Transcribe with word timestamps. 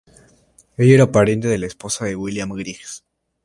Ella 0.77 0.95
era 0.95 1.11
pariente 1.11 1.47
de 1.47 1.59
la 1.59 1.67
esposa 1.67 2.05
de 2.05 2.15
William 2.15 2.49
Griggs. 2.55 3.03